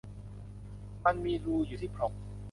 [1.05, 2.13] มันมีรูอยู่ที่พรม